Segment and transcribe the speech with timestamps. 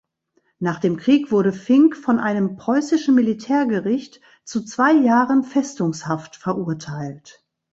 [0.57, 7.45] Nach dem Krieg wurde Finck von einem preußischen Militärgericht zu zwei Jahren Festungshaft verurteilt.